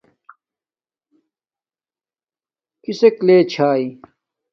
[2.83, 3.83] کسک لے چھاݵ